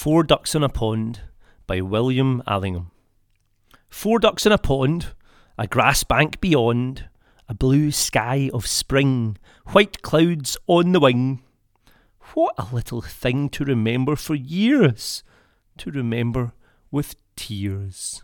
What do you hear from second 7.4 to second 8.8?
a blue sky of